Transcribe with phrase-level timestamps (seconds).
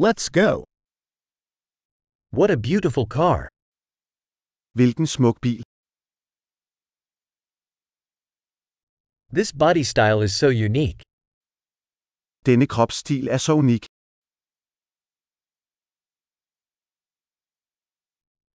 [0.00, 0.62] Let's go.
[2.30, 3.48] What a beautiful car.
[4.76, 5.62] Hvilken smuk bil.
[9.32, 11.02] This body style is so unique.
[12.46, 13.84] Denne kropsstil er så unik.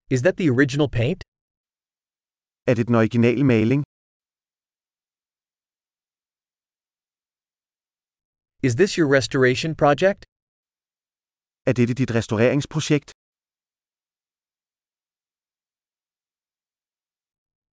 [0.09, 1.23] Is that the original paint?
[2.67, 3.83] Er det den originale maling?
[8.63, 10.25] Is this your restoration project?
[11.69, 13.09] Er dette dit restaureringsprojekt?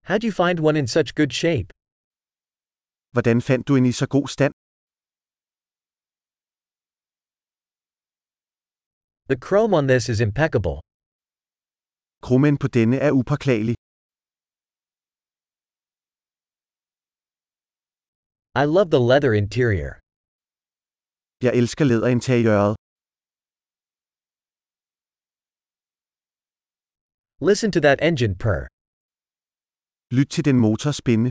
[0.08, 1.68] How'd you find one in such good shape?
[3.14, 4.54] Hvordan fandt du en i så god stand?
[9.30, 10.76] The chrome on this is impeccable.
[12.26, 13.74] Krummen på denne er upåklagelig.
[18.62, 19.92] I love the leather interior.
[21.46, 22.79] Jeg elsker læderinteriøret.
[27.42, 28.66] Listen to that engine purr.
[30.10, 31.30] Lyt til den motor spinde.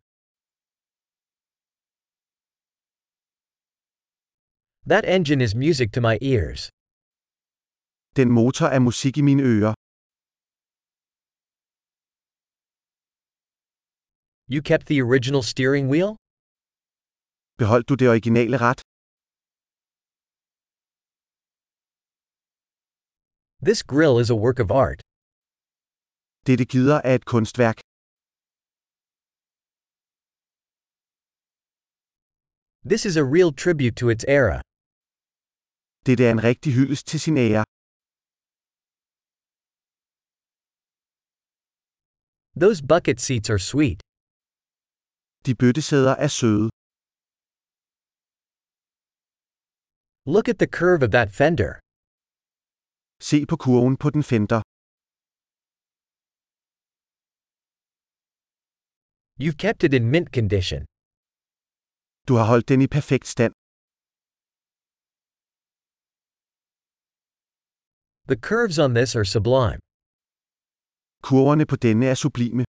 [4.91, 6.61] That engine is music to my ears.
[8.19, 9.73] Den motor er musik i mine ører.
[14.55, 16.11] You kept the original steering wheel?
[17.61, 18.81] Beholdt du det originale ret?
[23.61, 25.01] This grille is a work of art.
[26.47, 27.77] Dette gider er et kunstværk.
[32.91, 34.57] This is a real tribute to its era.
[36.07, 37.63] Dette er en rigtig hyldest til sin ære.
[42.63, 43.99] Those bucket seats are sweet.
[45.45, 46.69] De bøttesæder er søde.
[50.33, 51.71] Look at the curve of that fender.
[53.29, 54.61] Se på kurven på den fender.
[59.41, 60.85] You've kept it in mint condition.
[62.27, 63.53] Du har holdt den i perfekt stand.
[68.27, 69.79] The curves on this are sublime.
[71.23, 72.65] Kurverne på denne er sublime.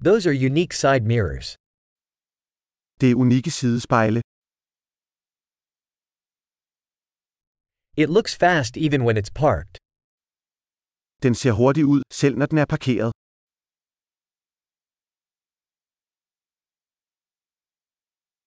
[0.00, 1.56] Those are unique side mirrors.
[3.00, 4.20] Det er unikke sidespejle.
[7.96, 9.77] It looks fast even when it's parked.
[11.22, 13.12] Den ser hurtig ud, selv når den er parkeret.